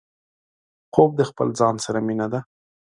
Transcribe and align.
خوب 0.93 1.09
د 1.19 1.21
خپل 1.29 1.47
ځان 1.59 1.75
سره 1.85 1.99
مينه 2.07 2.27
ده 2.33 2.39